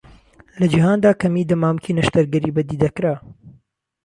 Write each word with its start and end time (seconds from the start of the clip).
لە 0.59 0.65
جیهاندا 0.71 1.11
کەمی 1.21 1.47
دەمامکی 1.49 1.95
نەشتەرگەری 1.97 2.55
بەدیدەکرا. 2.55 3.15